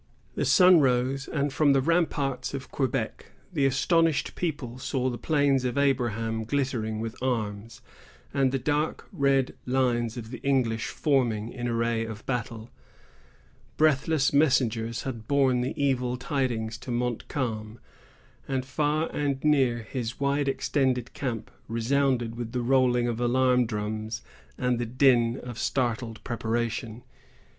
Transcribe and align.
The 0.33 0.45
sun 0.45 0.79
rose, 0.79 1.27
and, 1.27 1.53
from 1.53 1.73
the 1.73 1.79
ramparts 1.79 2.55
of 2.55 2.71
Quebec, 2.71 3.33
the 3.53 3.67
astonished 3.67 4.33
people 4.33 4.79
saw 4.79 5.11
the 5.11 5.19
Plains 5.19 5.63
of 5.63 5.77
Abraham 5.77 6.43
glittering 6.43 6.99
with 6.99 7.15
arms, 7.21 7.81
and 8.33 8.51
the 8.51 8.57
dark 8.57 9.07
red 9.13 9.53
lines 9.67 10.17
of 10.17 10.31
the 10.31 10.39
English 10.39 10.87
forming 10.87 11.53
in 11.53 11.67
array 11.67 12.03
of 12.03 12.25
battle. 12.25 12.71
Breathless 13.77 14.33
messengers 14.33 15.03
had 15.03 15.27
borne 15.27 15.61
the 15.61 15.79
evil 15.79 16.17
tidings 16.17 16.79
to 16.79 16.89
Montcalm, 16.89 17.77
and 18.47 18.65
far 18.65 19.07
and 19.15 19.43
near 19.43 19.83
his 19.83 20.19
wide 20.19 20.47
extended 20.47 21.13
camp 21.13 21.51
resounded 21.67 22.33
with 22.33 22.53
the 22.53 22.63
rolling 22.63 23.07
of 23.07 23.19
alarm 23.21 23.67
drums 23.67 24.23
and 24.57 24.79
the 24.79 24.87
din 24.87 25.39
of 25.43 25.59
startled 25.59 26.23
preparation. 26.23 27.03